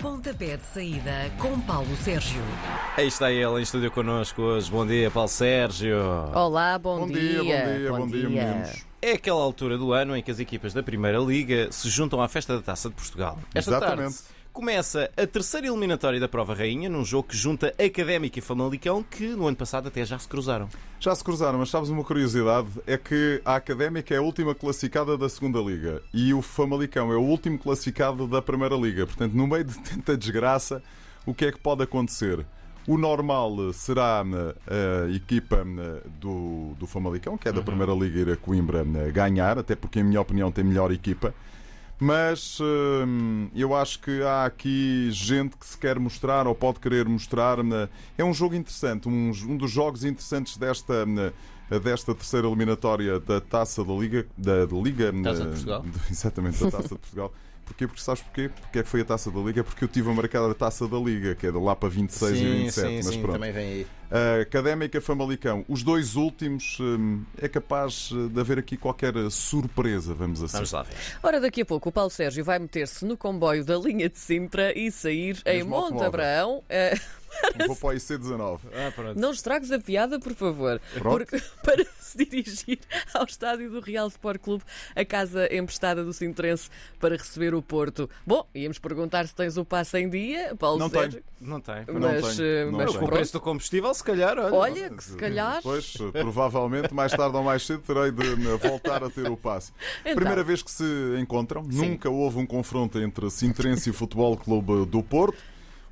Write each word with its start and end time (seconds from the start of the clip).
Pontapé 0.00 0.56
de 0.56 0.62
saída 0.62 1.28
com 1.38 1.58
Paulo 1.60 1.96
Sérgio. 1.96 2.40
Aí 2.96 3.08
está 3.08 3.32
ele 3.32 3.58
em 3.58 3.62
estúdio 3.62 3.90
connosco 3.90 4.40
hoje. 4.40 4.70
Bom 4.70 4.86
dia, 4.86 5.10
Paulo 5.10 5.28
Sérgio. 5.28 5.98
Olá, 6.32 6.78
bom, 6.78 7.00
Bom 7.00 7.06
dia, 7.08 7.38
bom 7.38 7.44
dia, 7.44 7.90
bom 7.90 8.06
dia, 8.06 8.28
meninos. 8.28 8.86
É 9.02 9.12
aquela 9.12 9.42
altura 9.42 9.76
do 9.76 9.92
ano 9.92 10.16
em 10.16 10.22
que 10.22 10.30
as 10.30 10.38
equipas 10.38 10.72
da 10.72 10.84
Primeira 10.84 11.18
Liga 11.18 11.72
se 11.72 11.88
juntam 11.88 12.22
à 12.22 12.28
festa 12.28 12.54
da 12.56 12.62
Taça 12.62 12.88
de 12.88 12.94
Portugal. 12.94 13.40
Esta 13.52 13.72
Exatamente. 13.72 14.14
tarde 14.14 14.37
começa 14.58 15.08
a 15.16 15.24
terceira 15.24 15.68
eliminatória 15.68 16.18
da 16.18 16.26
Prova 16.26 16.52
Rainha 16.52 16.88
num 16.88 17.04
jogo 17.04 17.28
que 17.28 17.36
junta 17.36 17.72
Académica 17.78 18.40
e 18.40 18.42
Famalicão 18.42 19.04
que 19.04 19.28
no 19.28 19.46
ano 19.46 19.56
passado 19.56 19.86
até 19.86 20.04
já 20.04 20.18
se 20.18 20.26
cruzaram. 20.26 20.68
Já 20.98 21.14
se 21.14 21.22
cruzaram, 21.22 21.60
mas 21.60 21.70
sabes 21.70 21.90
uma 21.90 22.02
curiosidade? 22.02 22.66
É 22.84 22.98
que 22.98 23.40
a 23.44 23.54
Académica 23.54 24.12
é 24.12 24.18
a 24.18 24.20
última 24.20 24.56
classificada 24.56 25.16
da 25.16 25.28
segunda 25.28 25.60
Liga 25.60 26.02
e 26.12 26.34
o 26.34 26.42
Famalicão 26.42 27.12
é 27.12 27.16
o 27.16 27.20
último 27.20 27.56
classificado 27.56 28.26
da 28.26 28.42
Primeira 28.42 28.74
Liga. 28.74 29.06
Portanto, 29.06 29.32
no 29.32 29.46
meio 29.46 29.62
de 29.62 29.78
tanta 29.78 30.16
desgraça, 30.16 30.82
o 31.24 31.32
que 31.32 31.44
é 31.44 31.52
que 31.52 31.60
pode 31.60 31.84
acontecer? 31.84 32.44
O 32.84 32.98
normal 32.98 33.72
será 33.72 34.24
a 34.24 35.08
equipa 35.14 35.64
do, 36.20 36.74
do 36.76 36.86
Famalicão, 36.88 37.38
que 37.38 37.48
é 37.48 37.52
da 37.52 37.62
Primeira 37.62 37.92
Liga, 37.92 38.18
ir 38.18 38.30
a 38.32 38.36
Coimbra 38.36 38.84
ganhar, 39.12 39.56
até 39.56 39.76
porque, 39.76 40.00
em 40.00 40.02
minha 40.02 40.20
opinião, 40.20 40.50
tem 40.50 40.64
melhor 40.64 40.90
equipa. 40.90 41.32
Mas 42.00 42.58
hum, 42.60 43.48
eu 43.54 43.74
acho 43.74 43.98
que 44.00 44.22
há 44.22 44.44
aqui 44.44 45.10
gente 45.10 45.56
que 45.56 45.66
se 45.66 45.76
quer 45.76 45.98
mostrar 45.98 46.46
ou 46.46 46.54
pode 46.54 46.78
querer 46.78 47.08
mostrar. 47.08 47.58
É 48.16 48.24
um 48.24 48.32
jogo 48.32 48.54
interessante, 48.54 49.08
um, 49.08 49.32
um 49.48 49.56
dos 49.56 49.70
jogos 49.70 50.04
interessantes 50.04 50.56
desta, 50.56 51.04
né, 51.04 51.32
desta 51.76 52.14
terceira 52.14 52.46
eliminatória 52.46 53.20
da 53.20 53.40
Taça 53.40 53.84
da 53.84 53.92
Liga. 53.92 54.26
Da, 54.36 54.64
da 54.64 54.76
Liga 54.76 55.12
Taça 55.22 55.40
de 55.40 55.44
né, 55.44 55.50
Portugal? 55.50 55.84
Exatamente, 56.10 56.64
da 56.64 56.70
Taça 56.72 56.88
de 56.88 57.00
Portugal. 57.00 57.32
Porquê? 57.68 57.86
Porque 57.86 58.00
sabes 58.00 58.22
porquê? 58.22 58.48
Porque 58.48 58.78
é 58.78 58.82
que 58.82 58.88
foi 58.88 59.02
a 59.02 59.04
Taça 59.04 59.30
da 59.30 59.40
Liga? 59.40 59.62
Porque 59.62 59.84
eu 59.84 59.88
tive 59.88 60.10
a 60.10 60.14
marcar 60.14 60.42
a 60.50 60.54
Taça 60.54 60.88
da 60.88 60.96
Liga, 60.96 61.34
que 61.34 61.46
é 61.46 61.52
de 61.52 61.58
lá 61.58 61.76
para 61.76 61.90
26 61.90 62.38
e 62.38 62.44
27. 62.44 63.04
mas 63.04 63.16
pronto. 63.16 63.32
também 63.32 63.52
vem 63.52 63.66
aí. 63.66 63.86
A 64.10 64.40
Académica 64.40 64.98
Famalicão, 65.02 65.66
os 65.68 65.82
dois 65.82 66.16
últimos, 66.16 66.78
hum, 66.80 67.22
é 67.36 67.46
capaz 67.46 68.08
de 68.10 68.40
haver 68.40 68.58
aqui 68.58 68.78
qualquer 68.78 69.12
surpresa, 69.30 70.14
vamos 70.14 70.42
assim. 70.42 70.54
Vamos 70.54 70.72
lá 70.72 70.82
ver. 70.82 70.94
Ora, 71.22 71.40
daqui 71.40 71.60
a 71.60 71.66
pouco 71.66 71.90
o 71.90 71.92
Paulo 71.92 72.08
Sérgio 72.08 72.42
vai 72.42 72.58
meter-se 72.58 73.04
no 73.04 73.18
comboio 73.18 73.62
da 73.62 73.76
linha 73.76 74.08
de 74.08 74.18
Sintra 74.18 74.76
e 74.76 74.90
sair 74.90 75.42
em 75.44 75.58
Mesmo 75.58 75.70
Monte 75.70 75.82
automóvel. 75.82 76.06
Abraão. 76.06 76.64
Eh, 76.70 76.94
Vou 77.66 77.76
para 77.76 77.88
o 77.88 77.92
IC19. 77.92 78.60
Ah, 78.72 78.92
pronto. 78.94 79.20
não 79.20 79.30
estragues 79.30 79.70
a 79.70 79.78
piada, 79.78 80.18
por 80.18 80.34
favor. 80.34 80.80
Pronto. 80.94 81.26
Porque 81.26 81.42
para 81.62 81.84
se 82.00 82.24
dirigir 82.24 82.78
ao 83.12 83.24
estádio 83.24 83.70
do 83.70 83.80
Real 83.80 84.08
Sport 84.08 84.40
Clube, 84.40 84.64
a 84.94 85.04
casa 85.04 85.52
emprestada 85.54 86.04
do 86.04 86.12
Sintrense 86.12 86.70
para 86.98 87.16
receber 87.16 87.54
o 87.54 87.62
Porto. 87.62 88.08
Bom, 88.26 88.46
íamos 88.54 88.78
perguntar 88.78 89.26
se 89.26 89.34
tens 89.34 89.56
o 89.56 89.64
passe 89.64 89.98
em 89.98 90.08
dia, 90.08 90.54
Paulo 90.56 90.78
Não 90.78 90.88
Sérgio. 90.88 91.22
Não 91.40 91.60
tem. 91.60 91.84
Não 91.86 92.00
Mas, 92.00 92.36
tenho, 92.36 92.48
eh, 92.48 92.64
não 92.64 92.72
mas 92.72 92.90
tenho. 92.90 92.98
Com 92.98 93.04
o 93.06 93.08
preço 93.08 93.32
do 93.34 93.40
combustível, 93.40 93.94
se 93.94 94.02
calhar, 94.02 94.38
olha. 94.38 94.54
Olha, 94.54 94.90
que 94.90 95.04
se 95.04 95.16
calhar. 95.16 95.60
Pois, 95.62 95.96
provavelmente, 96.12 96.92
mais 96.92 97.12
tarde 97.12 97.36
ou 97.36 97.42
mais 97.42 97.64
cedo, 97.64 97.82
terei 97.82 98.10
de 98.10 98.36
né, 98.36 98.56
voltar 98.56 99.04
a 99.04 99.10
ter 99.10 99.30
o 99.30 99.36
passe. 99.36 99.72
Então. 100.00 100.16
Primeira 100.16 100.42
vez 100.42 100.62
que 100.62 100.70
se 100.70 100.84
encontram, 101.20 101.62
nunca 101.62 102.10
houve 102.10 102.38
um 102.38 102.46
confronto 102.46 102.98
entre 102.98 103.30
Sintrense 103.30 103.90
e 103.90 103.92
Futebol 103.92 104.36
Clube 104.36 104.86
do 104.86 105.02
Porto. 105.02 105.38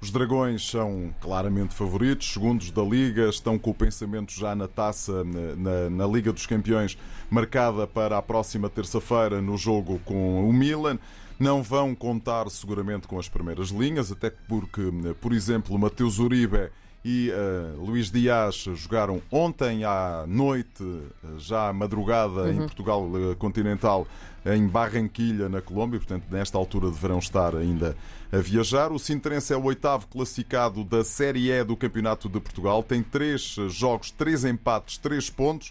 Os 0.01 0.11
Dragões 0.11 0.69
são 0.69 1.13
claramente 1.21 1.75
favoritos, 1.75 2.33
segundos 2.33 2.71
da 2.71 2.83
Liga, 2.83 3.29
estão 3.29 3.59
com 3.59 3.71
o 3.71 3.75
pensamento 3.75 4.31
já 4.33 4.55
na 4.55 4.69
taça, 4.69 5.25
na, 5.25 5.89
na- 5.91 6.07
Liga 6.07 6.33
dos 6.33 6.47
Campeões, 6.47 6.97
marcada 7.31 7.87
para 7.87 8.19
a 8.19 8.23
próxima 8.23 8.69
terça-feira 8.69 9.41
no 9.41 9.57
jogo 9.57 9.99
com 10.05 10.49
o 10.49 10.53
Milan. 10.53 10.99
Não 11.39 11.63
vão 11.63 11.95
contar 11.95 12.49
seguramente 12.51 13.07
com 13.09 13.19
as 13.19 13.29
primeiras 13.29 13.69
linhas, 13.69 14.13
até 14.13 14.31
porque, 14.31 14.83
por 15.21 15.33
exemplo, 15.33 15.79
Mateus 15.79 16.19
Uribe 16.19 16.71
e 17.09 17.31
eh, 17.31 17.75
Luís 17.79 18.11
Dias 18.11 18.65
jogaram 18.75 19.23
ontem 19.31 19.85
à 19.85 20.25
noite, 20.27 20.83
eh, 20.83 21.29
já 21.39 21.69
à 21.69 21.73
madrugada, 21.73 22.53
em 22.53 22.57
Portugal 22.57 23.09
eh, 23.15 23.37
continental, 23.37 24.09
em 24.45 24.67
Barranquilha, 24.67 25.49
na 25.49 25.61
Colômbia. 25.61 26.01
Portanto, 26.01 26.25
nesta 26.29 26.59
altura 26.59 26.91
deverão 26.91 27.21
estar 27.21 27.55
ainda 27.55 27.97
a 28.33 28.39
viajar. 28.39 28.91
O 28.91 28.99
Sintrense 28.99 29.53
é 29.53 29.57
o 29.57 29.63
oitavo 29.63 30.09
classificado 30.09 30.83
da 30.83 31.05
Série 31.05 31.49
E 31.53 31.63
do 31.63 31.77
Campeonato 31.77 32.29
de 32.29 32.41
Portugal. 32.41 32.83
Tem 32.83 33.05
três 33.05 33.55
jogos, 33.69 34.11
três 34.11 34.45
empates, 34.45 34.99
três 34.99 35.31
pontos. 35.31 35.71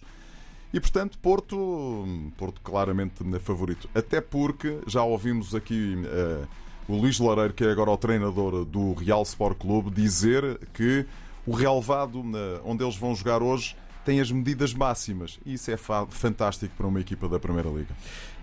E 0.73 0.79
portanto, 0.79 1.17
Porto, 1.21 2.07
Porto 2.37 2.61
claramente 2.61 3.25
é 3.35 3.39
favorito. 3.39 3.89
Até 3.93 4.21
porque 4.21 4.79
já 4.87 5.03
ouvimos 5.03 5.53
aqui 5.53 5.97
eh, 6.05 6.45
o 6.87 6.95
Luís 6.95 7.19
Loureiro, 7.19 7.53
que 7.53 7.65
é 7.65 7.71
agora 7.71 7.91
o 7.91 7.97
treinador 7.97 8.63
do 8.63 8.93
Real 8.93 9.23
Sport 9.23 9.57
Clube, 9.57 9.91
dizer 9.91 10.59
que 10.73 11.05
o 11.45 11.51
relevado 11.53 12.23
onde 12.63 12.83
eles 12.83 12.95
vão 12.95 13.15
jogar 13.15 13.41
hoje 13.43 13.75
tem 14.03 14.19
as 14.19 14.31
medidas 14.31 14.73
máximas. 14.73 15.39
E 15.45 15.53
isso 15.55 15.71
é 15.71 15.77
fa- 15.77 16.05
fantástico 16.07 16.73
para 16.77 16.85
uma 16.87 16.99
equipa 16.99 17.27
da 17.27 17.39
Primeira 17.39 17.69
Liga. 17.69 17.95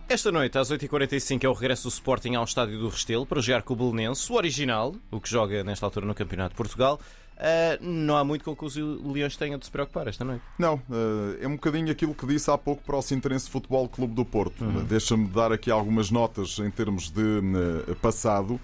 Esta 0.08 0.32
noite, 0.32 0.58
às 0.58 0.70
8h45, 0.70 1.44
é 1.44 1.48
o 1.48 1.52
regresso 1.52 1.84
do 1.84 1.88
Sporting 1.88 2.34
ao 2.34 2.44
Estádio 2.44 2.78
do 2.78 2.88
Restelo 2.88 3.24
para 3.24 3.40
jogar 3.40 3.62
com 3.62 3.72
o 3.72 3.76
Belenense, 3.76 4.30
o 4.30 4.34
original, 4.34 4.94
o 5.10 5.20
que 5.20 5.30
joga 5.30 5.62
nesta 5.62 5.86
altura 5.86 6.04
no 6.04 6.14
Campeonato 6.14 6.50
de 6.50 6.56
Portugal. 6.56 7.00
Ah, 7.38 7.78
não 7.80 8.16
há 8.16 8.24
muito 8.24 8.44
com 8.44 8.54
que 8.54 8.64
os 8.64 8.76
Leões 8.76 9.36
tenham 9.36 9.58
de 9.58 9.64
se 9.64 9.70
preocupar 9.70 10.06
esta 10.08 10.24
noite. 10.24 10.42
Não, 10.58 10.74
eh, 10.90 11.38
é 11.44 11.48
um 11.48 11.52
bocadinho 11.52 11.90
aquilo 11.90 12.14
que 12.14 12.26
disse 12.26 12.50
há 12.50 12.58
pouco 12.58 12.82
para 12.84 12.96
o 12.96 13.02
Sintrense 13.02 13.48
Futebol 13.48 13.88
Clube 13.88 14.14
do 14.14 14.24
Porto. 14.24 14.64
Deixa-me 14.88 15.26
dar 15.28 15.50
aqui 15.52 15.70
algumas 15.70 16.10
notas 16.10 16.58
em 16.58 16.70
termos 16.70 17.08
de 17.10 17.40
eh, 17.88 17.94
passado. 18.02 18.60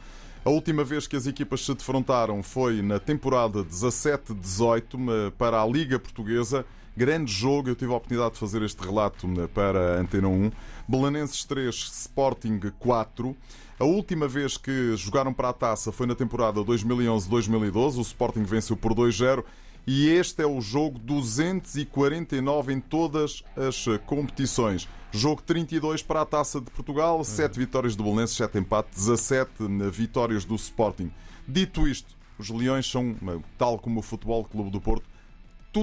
A 0.49 0.51
última 0.51 0.83
vez 0.83 1.07
que 1.07 1.15
as 1.15 1.27
equipas 1.27 1.63
se 1.63 1.75
defrontaram 1.75 2.43
foi 2.43 2.81
na 2.81 2.99
temporada 2.99 3.63
17-18 3.63 5.29
eh, 5.29 5.33
para 5.37 5.61
a 5.61 5.67
Liga 5.67 5.99
Portuguesa. 5.99 6.65
Grande 6.97 7.31
jogo, 7.31 7.69
eu 7.69 7.77
tive 7.77 7.93
a 7.93 7.97
oportunidade 7.97 8.33
de 8.33 8.41
fazer 8.41 8.63
este 8.63 8.83
relato 8.83 9.27
eh, 9.27 9.47
para 9.47 9.97
a 9.97 10.01
Antena 10.01 10.27
1. 10.29 10.51
Belenenses 10.89 11.45
3, 11.45 11.75
Sporting 11.75 12.61
4. 12.79 13.37
A 13.79 13.85
última 13.85 14.27
vez 14.27 14.57
que 14.57 14.97
jogaram 14.97 15.35
para 15.35 15.51
a 15.51 15.53
taça 15.53 15.93
foi 15.93 16.07
na 16.07 16.15
temporada 16.15 16.61
2011-2012. 16.61 17.99
O 17.99 18.01
Sporting 18.01 18.45
venceu 18.45 18.75
por 18.75 18.95
2-0. 18.95 19.45
E 19.91 20.11
este 20.11 20.43
é 20.43 20.47
o 20.47 20.61
jogo 20.61 20.99
249 20.99 22.75
em 22.75 22.79
todas 22.79 23.43
as 23.57 23.87
eh, 23.89 23.97
competições. 23.97 24.87
Jogo 25.11 25.41
32 25.41 26.03
para 26.03 26.21
a 26.21 26.27
Taça 26.27 26.61
de 26.61 26.71
Portugal, 26.71 27.25
7 27.25 27.59
vitórias 27.59 27.97
do 27.97 28.03
Belenenses, 28.03 28.37
7 28.37 28.59
empates, 28.59 29.07
17 29.07 29.51
vitórias 29.91 30.45
do 30.45 30.57
Sporting. 30.57 31.11
Dito 31.49 31.89
isto, 31.89 32.15
os 32.39 32.51
Leões 32.51 32.85
são, 32.85 33.17
eh, 33.29 33.39
tal 33.57 33.79
como 33.79 34.01
o 34.01 34.03
Futebol 34.03 34.45
Clube 34.45 34.69
do 34.69 34.79
Porto, 34.79 35.09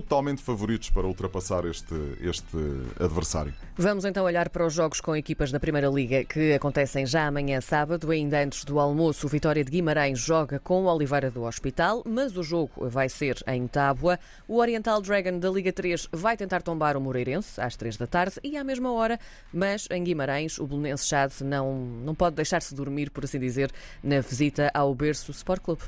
totalmente 0.01 0.41
favoritos 0.41 0.89
para 0.89 1.07
ultrapassar 1.07 1.63
este, 1.65 1.95
este 2.19 2.57
adversário. 2.99 3.53
Vamos 3.77 4.03
então 4.03 4.25
olhar 4.25 4.49
para 4.49 4.65
os 4.65 4.73
jogos 4.73 4.99
com 4.99 5.15
equipas 5.15 5.53
da 5.53 5.59
Primeira 5.59 5.87
Liga 5.87 6.25
que 6.25 6.51
acontecem 6.51 7.05
já 7.05 7.27
amanhã 7.27 7.61
sábado. 7.61 8.11
Ainda 8.11 8.43
antes 8.43 8.65
do 8.65 8.77
almoço, 8.77 9.25
o 9.25 9.29
Vitória 9.29 9.63
de 9.63 9.71
Guimarães 9.71 10.19
joga 10.19 10.59
com 10.59 10.83
o 10.83 10.93
Oliveira 10.93 11.31
do 11.31 11.43
Hospital, 11.43 12.03
mas 12.05 12.35
o 12.35 12.43
jogo 12.43 12.89
vai 12.89 13.07
ser 13.07 13.41
em 13.47 13.65
Tábua. 13.67 14.19
O 14.49 14.57
Oriental 14.57 15.01
Dragon 15.01 15.39
da 15.39 15.49
Liga 15.49 15.71
3 15.71 16.09
vai 16.11 16.35
tentar 16.35 16.61
tombar 16.61 16.97
o 16.97 17.01
Moreirense 17.01 17.61
às 17.61 17.77
3 17.77 17.95
da 17.95 18.05
tarde 18.05 18.35
e 18.43 18.57
à 18.57 18.65
mesma 18.65 18.91
hora, 18.91 19.17
mas 19.53 19.87
em 19.89 20.03
Guimarães 20.03 20.59
o 20.59 20.67
Belenense 20.67 21.07
Chade 21.07 21.41
não, 21.41 21.73
não 21.73 22.13
pode 22.13 22.35
deixar-se 22.35 22.75
dormir, 22.75 23.09
por 23.11 23.23
assim 23.23 23.39
dizer, 23.39 23.71
na 24.03 24.19
visita 24.19 24.69
ao 24.73 24.93
berço 24.93 25.31
Sport 25.31 25.61
Clube. 25.61 25.83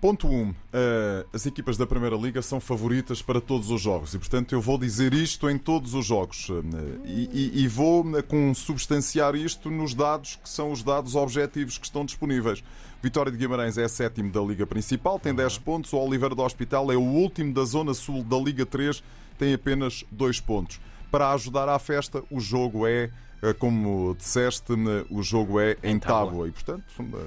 Ponto 0.00 0.26
1. 0.28 0.32
Um, 0.32 0.54
eh, 0.72 1.26
as 1.30 1.44
equipas 1.44 1.76
da 1.76 1.86
Primeira 1.86 2.16
Liga 2.16 2.40
são 2.40 2.58
favoritas 2.58 3.20
para 3.20 3.38
todos 3.38 3.70
os 3.70 3.82
jogos 3.82 4.14
e, 4.14 4.18
portanto, 4.18 4.54
eu 4.54 4.60
vou 4.60 4.78
dizer 4.78 5.12
isto 5.12 5.48
em 5.50 5.58
todos 5.58 5.92
os 5.92 6.06
jogos 6.06 6.48
eh, 6.50 7.00
e, 7.04 7.62
e- 7.62 7.68
vou 7.68 8.16
eh, 8.16 8.22
consubstanciar 8.22 9.34
isto 9.34 9.70
nos 9.70 9.92
dados 9.92 10.36
que 10.42 10.48
são 10.48 10.72
os 10.72 10.82
dados 10.82 11.14
objetivos 11.16 11.76
que 11.76 11.84
estão 11.84 12.02
disponíveis. 12.06 12.64
Vitória 13.02 13.30
de 13.30 13.36
Guimarães 13.36 13.76
é 13.76 13.86
sétimo 13.88 14.32
da 14.32 14.40
Liga 14.40 14.66
Principal, 14.66 15.18
tem 15.18 15.34
10 15.34 15.58
pontos. 15.58 15.92
O 15.92 15.98
Oliveira 15.98 16.34
do 16.34 16.42
Hospital 16.42 16.90
é 16.90 16.96
o 16.96 17.02
último 17.02 17.52
da 17.52 17.64
Zona 17.64 17.92
Sul 17.92 18.24
da 18.24 18.38
Liga 18.38 18.64
3, 18.64 19.02
tem 19.38 19.52
apenas 19.52 20.02
2 20.10 20.40
pontos. 20.40 20.80
Para 21.10 21.30
ajudar 21.32 21.68
à 21.68 21.78
festa, 21.78 22.22
o 22.30 22.40
jogo 22.40 22.86
é, 22.86 23.10
como 23.58 24.14
disseste, 24.18 24.72
o 25.10 25.22
jogo 25.22 25.60
é 25.60 25.76
em 25.82 25.98
Tábua. 25.98 26.48
E, 26.48 26.52
portanto, 26.52 26.84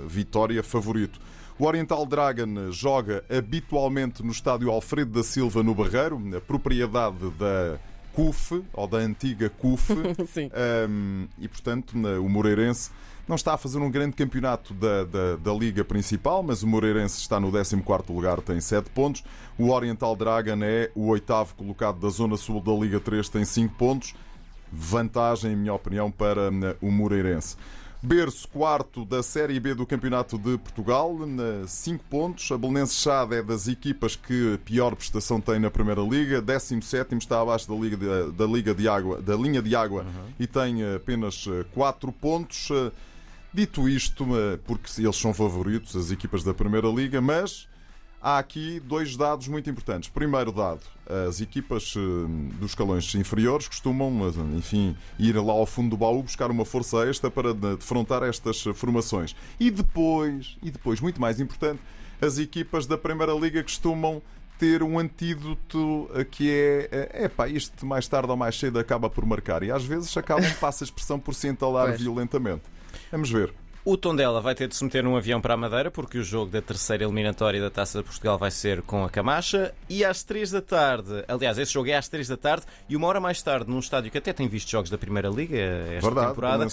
vitória 0.07 0.63
favorito. 0.63 1.19
O 1.63 1.65
Oriental 1.65 2.05
Dragon 2.05 2.73
joga 2.73 3.23
habitualmente 3.29 4.21
no 4.21 4.33
estádio 4.33 4.69
Alfredo 4.69 5.11
da 5.11 5.23
Silva, 5.23 5.63
no 5.63 5.73
Barreiro, 5.73 6.19
na 6.19 6.41
propriedade 6.41 7.29
da 7.39 7.79
CUF, 8.11 8.61
ou 8.73 8.85
da 8.85 8.97
antiga 8.97 9.49
CUF. 9.49 9.93
Sim. 10.27 10.51
Um, 10.89 11.25
e, 11.39 11.47
portanto, 11.47 11.93
o 11.93 12.27
Moreirense 12.27 12.91
não 13.25 13.37
está 13.37 13.53
a 13.53 13.57
fazer 13.57 13.77
um 13.77 13.89
grande 13.89 14.13
campeonato 14.13 14.73
da, 14.73 15.05
da, 15.05 15.35
da 15.37 15.53
Liga 15.53 15.85
Principal, 15.85 16.43
mas 16.43 16.63
o 16.63 16.67
Moreirense 16.67 17.21
está 17.21 17.39
no 17.39 17.49
14 17.49 17.77
lugar, 18.09 18.41
tem 18.41 18.59
7 18.59 18.89
pontos. 18.89 19.23
O 19.57 19.69
Oriental 19.69 20.17
Dragon 20.17 20.59
é 20.63 20.91
o 20.93 21.07
oitavo 21.07 21.55
colocado 21.55 21.97
da 21.97 22.09
Zona 22.09 22.35
Sul 22.35 22.59
da 22.59 22.73
Liga 22.73 22.99
3, 22.99 23.29
tem 23.29 23.45
5 23.45 23.73
pontos. 23.75 24.13
Vantagem, 24.69 25.53
em 25.53 25.55
minha 25.55 25.73
opinião, 25.73 26.11
para 26.11 26.51
o 26.81 26.91
Moreirense. 26.91 27.55
Berço, 28.05 28.49
quarto 28.49 29.05
da 29.05 29.23
Série 29.23 29.57
B 29.61 29.73
do 29.73 29.85
Campeonato 29.85 30.37
de 30.37 30.57
Portugal, 30.57 31.17
5 31.65 32.03
pontos. 32.09 32.51
A 32.51 32.57
Belenense 32.57 32.95
Chade 32.95 33.35
é 33.35 33.41
das 33.41 33.69
equipas 33.69 34.17
que 34.17 34.59
pior 34.65 34.93
prestação 34.93 35.39
tem 35.39 35.57
na 35.57 35.71
Primeira 35.71 36.01
Liga. 36.01 36.41
17 36.41 37.15
está 37.15 37.39
abaixo 37.39 37.65
da, 37.65 37.73
Liga 37.73 37.95
de, 37.95 38.31
da, 38.33 38.45
Liga 38.45 38.75
de 38.75 38.89
água, 38.89 39.21
da 39.21 39.37
linha 39.37 39.61
de 39.61 39.73
água 39.73 40.03
uhum. 40.03 40.33
e 40.37 40.45
tem 40.45 40.83
apenas 40.93 41.45
4 41.73 42.11
pontos. 42.11 42.67
Dito 43.53 43.87
isto, 43.87 44.27
porque 44.65 44.89
eles 45.01 45.15
são 45.15 45.33
favoritos, 45.33 45.95
as 45.95 46.11
equipas 46.11 46.43
da 46.43 46.53
Primeira 46.53 46.89
Liga, 46.89 47.21
mas 47.21 47.69
há 48.23 48.39
aqui 48.39 48.79
dois 48.79 49.17
dados 49.17 49.49
muito 49.49 49.69
importantes. 49.69 50.09
Primeiro 50.09 50.51
dado, 50.51 50.79
as 51.27 51.41
equipas 51.41 51.93
eh, 51.97 51.99
dos 52.57 52.71
escalões 52.71 53.13
inferiores 53.15 53.67
costumam, 53.67 54.25
eh, 54.25 54.57
enfim, 54.57 54.95
ir 55.19 55.35
lá 55.35 55.51
ao 55.51 55.65
fundo 55.65 55.89
do 55.89 55.97
baú 55.97 56.23
buscar 56.23 56.49
uma 56.49 56.63
força 56.63 57.05
extra 57.05 57.29
para 57.29 57.53
defrontar 57.53 58.23
estas 58.23 58.61
formações. 58.73 59.35
E 59.59 59.69
depois, 59.69 60.57
e 60.63 60.71
depois, 60.71 61.01
muito 61.01 61.19
mais 61.19 61.41
importante, 61.41 61.81
as 62.21 62.37
equipas 62.37 62.87
da 62.87 62.97
Primeira 62.97 63.33
Liga 63.33 63.61
costumam 63.61 64.21
ter 64.57 64.81
um 64.81 64.97
antídoto 64.97 66.09
eh, 66.15 66.23
que 66.23 66.49
é, 66.49 67.09
é 67.25 67.27
pá, 67.27 67.49
isto 67.49 67.85
mais 67.85 68.07
tarde 68.07 68.31
ou 68.31 68.37
mais 68.37 68.57
cedo 68.57 68.79
acaba 68.79 69.09
por 69.09 69.25
marcar. 69.25 69.63
E 69.63 69.71
às 69.71 69.83
vezes 69.83 70.15
acabam, 70.15 70.49
passa 70.61 70.83
a 70.83 70.85
expressão 70.85 71.19
por 71.19 71.35
se 71.35 71.49
entalar 71.49 71.87
pois. 71.89 72.01
violentamente. 72.01 72.63
Vamos 73.11 73.29
ver. 73.29 73.53
O 73.85 73.97
Tondela 73.97 74.39
vai 74.39 74.55
ter 74.55 74.69
de 74.69 74.77
se 74.77 74.83
meter 74.85 75.03
num 75.03 75.17
avião 75.17 75.41
para 75.41 75.55
a 75.55 75.57
Madeira, 75.57 75.91
porque 75.91 76.17
o 76.17 76.23
jogo 76.23 76.49
da 76.49 76.61
terceira 76.61 77.03
eliminatória 77.03 77.59
da 77.59 77.69
Taça 77.69 77.97
de 77.97 78.05
Portugal 78.05 78.37
vai 78.37 78.49
ser 78.49 78.81
com 78.81 79.03
a 79.03 79.09
Camacha. 79.09 79.75
E 79.89 80.05
às 80.05 80.23
3 80.23 80.51
da 80.51 80.61
tarde, 80.61 81.25
aliás, 81.27 81.57
esse 81.57 81.73
jogo 81.73 81.89
é 81.89 81.97
às 81.97 82.07
3 82.07 82.29
da 82.29 82.37
tarde, 82.37 82.65
e 82.87 82.95
uma 82.95 83.07
hora 83.07 83.19
mais 83.19 83.43
tarde, 83.43 83.69
num 83.69 83.79
estádio 83.79 84.09
que 84.09 84.17
até 84.17 84.31
tem 84.31 84.47
visto 84.47 84.71
jogos 84.71 84.89
da 84.89 84.97
Primeira 84.97 85.27
Liga 85.27 85.57
esta 85.57 86.07
Verdade, 86.07 86.27
temporada, 86.29 86.67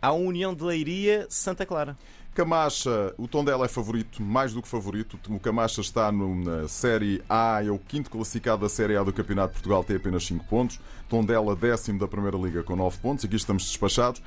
há 0.00 0.06
a 0.06 0.12
União 0.12 0.54
de 0.54 0.64
Leiria 0.64 1.26
Santa 1.28 1.66
Clara. 1.66 1.98
Camacha, 2.34 3.12
o 3.18 3.28
Tondela 3.28 3.66
é 3.66 3.68
favorito, 3.68 4.22
mais 4.22 4.54
do 4.54 4.62
que 4.62 4.66
favorito. 4.66 5.18
O 5.28 5.38
Camacha 5.38 5.82
está 5.82 6.10
na 6.10 6.66
Série 6.66 7.22
A, 7.28 7.62
é 7.62 7.70
o 7.70 7.78
quinto 7.78 8.08
classificado 8.08 8.62
da 8.62 8.70
Série 8.70 8.96
A 8.96 9.02
do 9.02 9.12
Campeonato 9.12 9.48
de 9.48 9.54
Portugal, 9.56 9.84
tem 9.84 9.96
apenas 9.96 10.24
5 10.24 10.46
pontos. 10.46 10.80
Tondela, 11.10 11.54
décimo 11.54 11.98
da 11.98 12.08
Primeira 12.08 12.38
Liga, 12.38 12.62
com 12.62 12.74
9 12.74 12.98
pontos. 13.00 13.26
Aqui 13.26 13.36
estamos 13.36 13.64
despachados. 13.64 14.22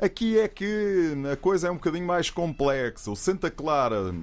Aqui 0.00 0.38
é 0.38 0.48
que 0.48 1.12
a 1.30 1.36
coisa 1.36 1.68
é 1.68 1.70
um 1.70 1.74
bocadinho 1.74 2.06
mais 2.06 2.30
complexa. 2.30 3.10
O 3.10 3.16
Santa 3.16 3.50
Clara, 3.50 4.14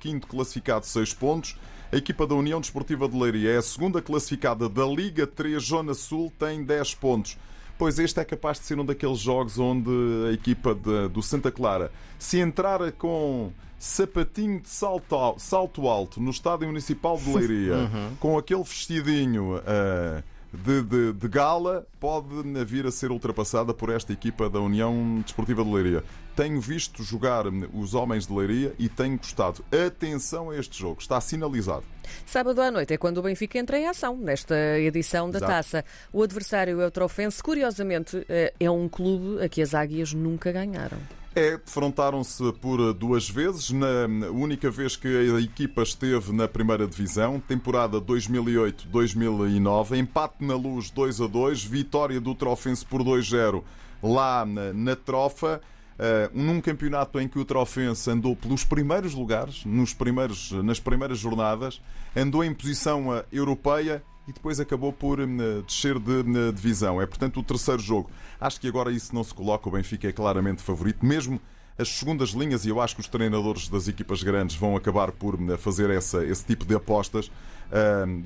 15 0.00 0.20
classificado, 0.20 0.84
6 0.84 1.14
pontos. 1.14 1.56
A 1.92 1.96
equipa 1.96 2.26
da 2.26 2.34
União 2.34 2.60
Desportiva 2.60 3.08
de 3.08 3.16
Leiria 3.16 3.52
é 3.52 3.58
a 3.58 3.62
segunda 3.62 4.02
classificada 4.02 4.68
da 4.68 4.84
Liga 4.84 5.24
3 5.24 5.62
Zona 5.62 5.94
Sul, 5.94 6.32
tem 6.36 6.64
10 6.64 6.96
pontos. 6.96 7.38
Pois 7.78 8.00
este 8.00 8.18
é 8.18 8.24
capaz 8.24 8.58
de 8.58 8.66
ser 8.66 8.80
um 8.80 8.84
daqueles 8.84 9.18
jogos 9.18 9.58
onde 9.60 9.90
a 10.28 10.32
equipa 10.32 10.74
de, 10.74 11.08
do 11.08 11.22
Santa 11.22 11.52
Clara, 11.52 11.92
se 12.18 12.40
entrar 12.40 12.90
com 12.92 13.52
sapatinho 13.78 14.60
de 14.60 14.68
salto, 14.68 15.34
salto 15.38 15.86
alto 15.86 16.20
no 16.20 16.30
Estádio 16.30 16.66
Municipal 16.66 17.16
de 17.16 17.32
Leiria, 17.32 17.76
uhum. 17.76 18.16
com 18.18 18.38
aquele 18.38 18.62
vestidinho. 18.62 19.58
Uh, 19.58 20.31
de, 20.52 20.82
de, 20.82 21.12
de, 21.14 21.28
gala 21.28 21.86
pode 21.98 22.42
vir 22.64 22.86
a 22.86 22.90
ser 22.90 23.10
ultrapassada 23.10 23.72
por 23.72 23.88
esta 23.90 24.12
equipa 24.12 24.50
da 24.50 24.60
União 24.60 25.20
Desportiva 25.22 25.64
de 25.64 25.70
Leiria. 25.70 26.04
Tenho 26.36 26.60
visto 26.60 27.02
jogar 27.02 27.44
os 27.72 27.94
homens 27.94 28.26
de 28.26 28.32
Leiria 28.32 28.74
e 28.78 28.88
tenho 28.88 29.16
gostado. 29.16 29.64
Atenção 29.86 30.50
a 30.50 30.56
este 30.56 30.78
jogo, 30.78 31.00
está 31.00 31.20
sinalizado. 31.20 31.84
Sábado 32.26 32.60
à 32.60 32.70
noite 32.70 32.92
é 32.92 32.96
quando 32.98 33.18
o 33.18 33.22
Benfica 33.22 33.58
entra 33.58 33.78
em 33.78 33.86
ação 33.86 34.16
nesta 34.16 34.54
edição 34.78 35.30
da 35.30 35.38
Exato. 35.38 35.52
taça. 35.52 35.84
O 36.12 36.22
adversário 36.22 36.80
é 36.80 36.86
o 36.86 36.90
Trofense, 36.90 37.42
curiosamente, 37.42 38.24
eh, 38.28 38.52
é 38.58 38.70
um 38.70 38.88
clube 38.88 39.42
a 39.42 39.48
que 39.48 39.62
as 39.62 39.74
águias 39.74 40.12
nunca 40.12 40.52
ganharam. 40.52 40.98
É, 41.34 41.56
defrontaram-se 41.56 42.52
por 42.60 42.92
duas 42.92 43.26
vezes, 43.30 43.70
na 43.70 44.06
única 44.30 44.70
vez 44.70 44.96
que 44.96 45.08
a 45.08 45.40
equipa 45.40 45.82
esteve 45.82 46.30
na 46.30 46.46
primeira 46.46 46.86
divisão, 46.86 47.40
temporada 47.40 47.98
2008-2009, 47.98 49.96
empate 49.96 50.44
na 50.44 50.54
luz 50.54 50.90
2 50.90 51.22
a 51.22 51.26
2, 51.26 51.64
vitória 51.64 52.20
do 52.20 52.34
Trofense 52.34 52.84
por 52.84 53.02
2-0 53.02 53.62
lá 54.02 54.44
na, 54.44 54.74
na 54.74 54.94
Trofa. 54.94 55.62
Uh, 55.92 56.28
num 56.36 56.60
campeonato 56.60 57.20
em 57.20 57.28
que 57.28 57.38
o 57.38 57.44
Trofense 57.44 58.10
andou 58.10 58.34
pelos 58.34 58.64
primeiros 58.64 59.14
lugares, 59.14 59.64
nos 59.64 59.94
primeiros, 59.94 60.50
nas 60.50 60.80
primeiras 60.80 61.18
jornadas, 61.18 61.80
andou 62.14 62.42
em 62.44 62.52
posição 62.52 63.08
uh, 63.08 63.24
europeia 63.32 64.02
e 64.26 64.32
depois 64.32 64.60
acabou 64.60 64.92
por 64.92 65.20
uh, 65.20 65.62
descer 65.66 65.98
de 65.98 66.52
divisão. 66.52 67.00
É, 67.00 67.06
portanto, 67.06 67.40
o 67.40 67.42
terceiro 67.42 67.80
jogo. 67.80 68.10
Acho 68.40 68.60
que 68.60 68.68
agora 68.68 68.92
isso 68.92 69.14
não 69.14 69.24
se 69.24 69.34
coloca. 69.34 69.68
O 69.68 69.72
Benfica 69.72 70.08
é 70.08 70.12
claramente 70.12 70.62
favorito, 70.62 71.04
mesmo 71.04 71.40
as 71.78 71.88
segundas 71.88 72.30
linhas, 72.30 72.64
e 72.64 72.68
eu 72.68 72.80
acho 72.80 72.94
que 72.94 73.00
os 73.00 73.08
treinadores 73.08 73.68
das 73.68 73.88
equipas 73.88 74.22
grandes 74.22 74.56
vão 74.56 74.76
acabar 74.76 75.10
por 75.10 75.38
fazer 75.58 75.90
essa, 75.90 76.24
esse 76.24 76.44
tipo 76.44 76.66
de 76.66 76.74
apostas, 76.74 77.30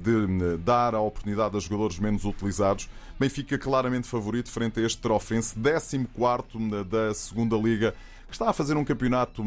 de 0.02 0.56
dar 0.58 0.96
a 0.96 1.00
oportunidade 1.00 1.56
a 1.56 1.60
jogadores 1.60 1.98
menos 1.98 2.24
utilizados. 2.24 2.88
Benfica 3.18 3.56
claramente 3.56 4.08
favorito 4.08 4.50
frente 4.50 4.80
a 4.80 4.82
este 4.82 5.00
Trofense, 5.00 5.54
14 5.54 6.84
da 6.84 7.14
segunda 7.14 7.56
Liga, 7.56 7.94
que 8.28 8.34
está 8.34 8.50
a 8.50 8.52
fazer 8.52 8.76
um 8.76 8.84
campeonato, 8.84 9.42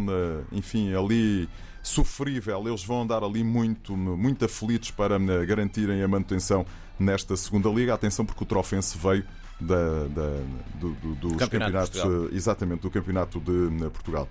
enfim, 0.52 0.94
ali 0.94 1.50
sofrível. 1.82 2.68
Eles 2.68 2.84
vão 2.84 3.02
andar 3.02 3.24
ali 3.24 3.44
muito, 3.44 3.96
muito 3.96 4.46
aflitos 4.46 4.92
para 4.92 5.18
garantirem 5.46 6.02
a 6.02 6.08
manutenção 6.08 6.66
nesta 6.98 7.36
segunda 7.36 7.70
Liga. 7.70 7.94
Atenção, 7.94 8.26
porque 8.26 8.44
o 8.44 8.48
Trofense 8.48 8.98
veio 8.98 9.26
da, 9.60 10.08
da, 10.08 10.42
do, 10.76 10.94
do, 10.94 11.16
dos 11.16 11.36
campeonatos, 11.36 12.02
exatamente, 12.32 12.82
do 12.82 12.90
Campeonato 12.90 13.40
de 13.40 13.90
Portugal. 13.90 14.28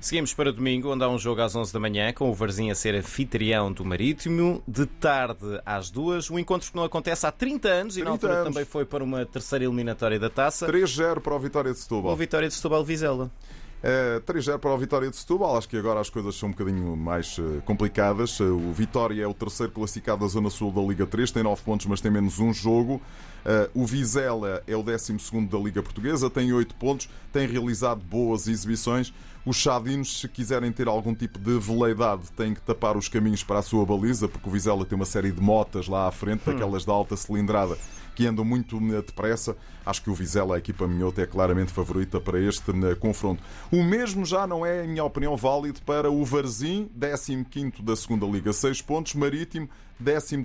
Seguimos 0.00 0.34
para 0.34 0.52
domingo, 0.52 0.92
onde 0.92 1.02
há 1.02 1.08
um 1.08 1.18
jogo 1.18 1.40
às 1.40 1.56
11 1.56 1.72
da 1.72 1.80
manhã, 1.80 2.12
com 2.12 2.28
o 2.28 2.34
Varzim 2.34 2.70
a 2.70 2.74
ser 2.74 2.94
anfitrião 2.94 3.72
do 3.72 3.86
Marítimo. 3.86 4.62
De 4.68 4.84
tarde 4.84 5.58
às 5.64 5.90
2, 5.90 6.30
um 6.30 6.38
encontro 6.38 6.70
que 6.70 6.76
não 6.76 6.84
acontece 6.84 7.26
há 7.26 7.32
30 7.32 7.68
anos 7.68 7.94
30 7.94 8.00
e 8.00 8.04
na 8.04 8.10
altura 8.10 8.32
anos. 8.34 8.48
também 8.48 8.66
foi 8.66 8.84
para 8.84 9.02
uma 9.02 9.24
terceira 9.24 9.64
eliminatória 9.64 10.18
da 10.18 10.28
taça. 10.28 10.66
3-0 10.66 11.20
para 11.20 11.34
o 11.34 11.38
Vitória 11.38 11.72
de 11.72 11.78
Setúbal. 11.78 12.12
O 12.12 12.16
Vitória 12.16 12.48
de 12.48 12.52
Setúbal 12.52 12.84
Vizela. 12.84 13.30
É, 13.86 14.18
3-0 14.20 14.58
para 14.60 14.72
o 14.72 14.78
Vitória 14.78 15.10
de 15.10 15.14
Setúbal. 15.14 15.58
Acho 15.58 15.68
que 15.68 15.76
agora 15.76 16.00
as 16.00 16.08
coisas 16.08 16.34
são 16.36 16.48
um 16.48 16.52
bocadinho 16.52 16.96
mais 16.96 17.36
uh, 17.36 17.60
complicadas. 17.66 18.40
Uh, 18.40 18.44
o 18.44 18.72
Vitória 18.72 19.22
é 19.22 19.26
o 19.26 19.34
terceiro 19.34 19.70
classificado 19.70 20.22
da 20.22 20.26
Zona 20.26 20.48
Sul 20.48 20.72
da 20.72 20.80
Liga 20.80 21.06
3, 21.06 21.30
tem 21.30 21.42
9 21.42 21.62
pontos, 21.62 21.84
mas 21.84 22.00
tem 22.00 22.10
menos 22.10 22.38
um 22.38 22.50
jogo. 22.50 22.94
Uh, 22.94 23.82
o 23.82 23.84
Vizela 23.84 24.62
é 24.66 24.74
o 24.74 24.82
12 24.82 25.12
da 25.50 25.58
Liga 25.58 25.82
Portuguesa, 25.82 26.30
tem 26.30 26.50
8 26.50 26.74
pontos, 26.76 27.10
tem 27.30 27.46
realizado 27.46 28.00
boas 28.00 28.48
exibições. 28.48 29.12
Os 29.44 29.56
chadinos, 29.56 30.18
se 30.18 30.28
quiserem 30.28 30.72
ter 30.72 30.88
algum 30.88 31.14
tipo 31.14 31.38
de 31.38 31.58
veleidade, 31.58 32.32
têm 32.34 32.54
que 32.54 32.62
tapar 32.62 32.96
os 32.96 33.06
caminhos 33.06 33.44
para 33.44 33.58
a 33.58 33.62
sua 33.62 33.84
baliza, 33.84 34.26
porque 34.26 34.48
o 34.48 34.50
Vizela 34.50 34.86
tem 34.86 34.96
uma 34.96 35.04
série 35.04 35.30
de 35.30 35.42
motas 35.42 35.88
lá 35.88 36.08
à 36.08 36.10
frente, 36.10 36.40
hum. 36.48 36.52
daquelas 36.52 36.86
de 36.86 36.90
alta 36.90 37.18
cilindrada 37.18 37.76
que 38.14 38.26
andam 38.26 38.44
muito 38.44 38.78
depressa. 39.02 39.56
Acho 39.84 40.02
que 40.02 40.10
o 40.10 40.14
Vizela, 40.14 40.54
a 40.54 40.58
equipa 40.58 40.86
minhota, 40.86 41.20
é 41.22 41.26
claramente 41.26 41.72
favorita 41.72 42.20
para 42.20 42.40
este 42.40 42.70
eh, 42.70 42.94
confronto. 42.94 43.42
O 43.70 43.82
mesmo 43.82 44.24
já 44.24 44.46
não 44.46 44.64
é, 44.64 44.84
em 44.84 44.88
minha 44.88 45.04
opinião, 45.04 45.36
válido 45.36 45.82
para 45.82 46.10
o 46.10 46.24
Varzim, 46.24 46.88
15 47.50 47.82
da 47.82 47.94
segunda 47.94 48.24
Liga, 48.26 48.52
6 48.52 48.80
pontos, 48.82 49.14
Marítimo, 49.14 49.68
13 50.02 50.44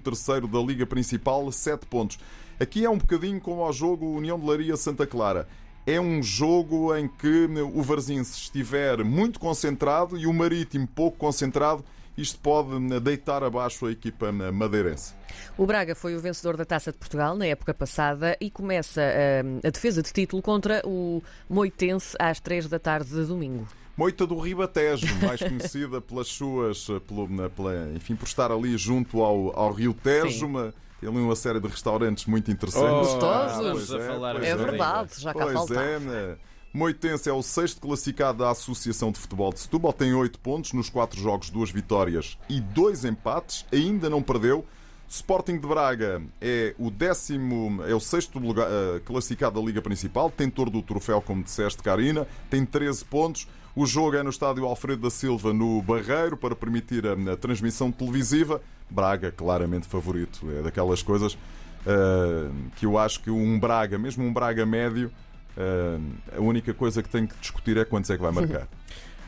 da 0.52 0.60
Liga 0.60 0.86
Principal, 0.86 1.52
7 1.52 1.86
pontos. 1.86 2.20
Aqui 2.60 2.84
é 2.84 2.90
um 2.90 2.98
bocadinho 2.98 3.40
como 3.40 3.62
ao 3.62 3.72
jogo 3.72 4.06
União 4.06 4.38
de 4.38 4.46
Laria 4.46 4.76
Santa 4.76 5.08
Clara. 5.08 5.48
É 5.86 6.00
um 6.00 6.22
jogo 6.22 6.94
em 6.96 7.08
que 7.08 7.48
o 7.74 7.82
Varzim, 7.82 8.24
se 8.24 8.38
estiver 8.42 9.04
muito 9.04 9.40
concentrado 9.40 10.18
e 10.18 10.28
o 10.28 10.34
Marítimo 10.34 10.86
pouco 10.86 11.18
concentrado, 11.18 11.84
isto 12.18 12.40
pode 12.40 12.78
deitar 13.00 13.44
abaixo 13.44 13.86
a 13.86 13.92
equipa 13.92 14.32
madeirense. 14.32 15.14
O 15.58 15.66
Braga 15.66 15.96
foi 15.96 16.16
o 16.16 16.20
vencedor 16.20 16.58
da 16.58 16.66
Taça 16.66 16.92
de 16.92 16.98
Portugal 16.98 17.36
na 17.36 17.46
época 17.46 17.74
passada 17.74 18.38
e 18.40 18.50
começa 18.50 19.02
a, 19.02 19.04
eh, 19.04 19.44
a 19.64 19.70
defesa 19.70 20.02
de 20.02 20.12
título 20.12 20.42
contra 20.42 20.82
o 20.86 21.22
Moitense 21.50 22.16
às 22.20 22.40
3 22.40 22.68
da 22.68 22.80
tarde 22.80 23.10
de 23.10 23.26
domingo. 23.26 23.68
Moita 23.96 24.26
do 24.26 24.40
Ribatejo, 24.40 25.08
mais 25.26 25.42
conhecida 25.42 26.00
pelas 26.02 26.28
suas, 26.28 26.88
eh, 26.90 27.00
pelo, 27.00 27.50
pela, 27.50 27.92
enfim, 27.94 28.16
por 28.16 28.26
estar 28.26 28.52
ali 28.52 28.78
junto 28.78 29.22
ao, 29.22 29.58
ao 29.60 29.74
Rio 29.74 29.94
Tejo, 29.94 30.46
uma, 30.46 30.74
tem 31.00 31.10
ali 31.10 31.18
uma 31.18 31.36
série 31.36 31.60
de 31.60 31.68
restaurantes 31.68 32.26
muito 32.26 32.52
interessantes. 32.52 33.10
Oh, 33.10 33.20
Gostosos! 33.20 33.94
Ah, 33.94 34.40
é, 34.42 34.50
é, 34.50 34.56
verdade, 34.56 35.12
já 35.18 35.34
cá 35.34 35.44
pois 35.44 35.54
faltava. 35.54 35.82
É, 35.82 36.00
né? 36.00 36.38
Moitense 36.72 37.28
é 37.28 37.34
o 37.34 37.42
sexto 37.42 37.82
classificado 37.82 38.40
da 38.40 38.52
Associação 38.52 39.12
de 39.12 39.20
Futebol 39.20 39.52
de 39.52 39.60
Setúbal, 39.60 39.92
tem 39.92 40.14
oito 40.14 40.40
pontos 40.40 40.72
nos 40.74 40.88
quatro 40.88 41.20
jogos, 41.20 41.50
duas 41.50 41.72
vitórias 41.72 42.38
e 42.48 42.62
dois 42.62 43.04
empates, 43.04 43.66
ainda 43.74 44.08
não 44.08 44.22
perdeu. 44.22 44.64
Sporting 45.08 45.58
de 45.58 45.68
Braga 45.68 46.22
é 46.40 46.76
o 46.78 46.92
décimo, 46.92 47.84
é 47.84 47.96
o 47.96 48.00
sexto 48.00 48.38
lugar, 48.38 48.68
uh, 48.68 49.00
classificado 49.04 49.60
da 49.60 49.66
Liga 49.66 49.82
Principal, 49.82 50.30
tentor 50.30 50.70
do 50.70 50.84
troféu, 50.84 51.20
como 51.20 51.42
disseste, 51.42 51.82
Karina, 51.82 52.28
tem 52.52 52.64
13 52.64 53.04
pontos. 53.06 53.48
O 53.76 53.88
jogo 53.88 54.18
é 54.18 54.22
no 54.22 54.30
estádio 54.30 54.66
Alfredo 54.66 55.02
da 55.02 55.10
Silva, 55.10 55.52
no 55.52 55.82
Barreiro, 55.82 56.38
para 56.38 56.56
permitir 56.56 57.04
a, 57.08 57.34
a 57.34 57.36
transmissão 57.36 57.92
televisiva. 57.92 58.62
Braga, 58.88 59.32
claramente 59.32 59.88
favorito, 59.88 60.48
é 60.52 60.62
daquelas 60.62 61.02
coisas 61.02 61.34
uh, 61.34 62.54
que 62.76 62.86
eu 62.86 62.96
acho 62.96 63.22
que 63.22 63.32
um 63.32 63.60
Braga, 63.60 63.98
mesmo 63.98 64.24
um 64.24 64.32
Braga 64.32 64.64
médio, 64.68 65.12
Uh, 65.60 66.02
a 66.38 66.40
única 66.40 66.74
coisa 66.74 67.04
que 67.04 67.10
tem 67.10 67.28
que 67.28 67.36
discutir 67.42 67.76
é 67.76 67.84
quantos 67.84 68.10
é 68.10 68.16
que 68.16 68.22
vai 68.22 68.32
marcar. 68.32 68.66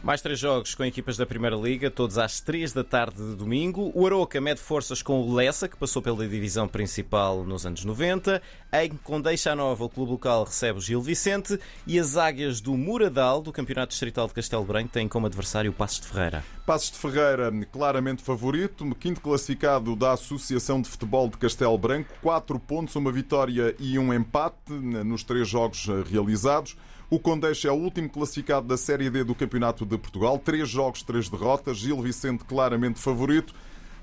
Mais 0.03 0.19
três 0.19 0.39
jogos 0.39 0.73
com 0.73 0.83
equipas 0.83 1.15
da 1.15 1.27
Primeira 1.27 1.55
Liga, 1.55 1.91
todos 1.91 2.17
às 2.17 2.39
três 2.39 2.73
da 2.73 2.83
tarde 2.83 3.17
de 3.17 3.35
domingo. 3.35 3.91
O 3.93 4.07
Aroca 4.07 4.41
mede 4.41 4.59
forças 4.59 5.03
com 5.03 5.21
o 5.21 5.35
Lessa, 5.35 5.69
que 5.69 5.77
passou 5.77 6.01
pela 6.01 6.27
divisão 6.27 6.67
principal 6.67 7.43
nos 7.43 7.67
anos 7.67 7.85
90. 7.85 8.41
Em 8.73 8.89
Condeixa 9.03 9.55
Nova, 9.55 9.85
o 9.85 9.89
clube 9.89 10.13
local 10.13 10.45
recebe 10.45 10.79
o 10.79 10.81
Gil 10.81 11.03
Vicente. 11.03 11.59
E 11.85 11.99
as 11.99 12.17
águias 12.17 12.59
do 12.59 12.75
Muradal, 12.75 13.43
do 13.43 13.51
Campeonato 13.51 13.91
Distrital 13.91 14.27
de 14.27 14.33
Castelo 14.33 14.65
Branco, 14.65 14.89
têm 14.89 15.07
como 15.07 15.27
adversário 15.27 15.69
o 15.69 15.73
Passos 15.73 16.01
de 16.01 16.07
Ferreira. 16.07 16.43
Passos 16.65 16.89
de 16.89 16.97
Ferreira, 16.97 17.51
claramente 17.71 18.23
favorito, 18.23 18.83
quinto 18.95 19.21
classificado 19.21 19.95
da 19.95 20.13
Associação 20.13 20.81
de 20.81 20.89
Futebol 20.89 21.29
de 21.29 21.37
Castelo 21.37 21.77
Branco, 21.77 22.09
quatro 22.23 22.59
pontos, 22.59 22.95
uma 22.95 23.11
vitória 23.11 23.75
e 23.77 23.99
um 23.99 24.11
empate 24.11 24.71
nos 24.71 25.23
três 25.23 25.47
jogos 25.47 25.85
realizados. 26.09 26.75
O 27.11 27.19
Condeixa 27.19 27.67
é 27.67 27.71
o 27.71 27.75
último 27.75 28.09
classificado 28.09 28.65
da 28.65 28.77
Série 28.77 29.09
D 29.09 29.25
do 29.25 29.35
Campeonato 29.35 29.85
de 29.85 29.97
Portugal. 29.97 30.39
Três 30.39 30.69
jogos, 30.69 31.03
três 31.03 31.27
derrotas. 31.27 31.75
Gil 31.75 32.01
Vicente 32.01 32.45
claramente 32.45 33.01
favorito. 33.01 33.53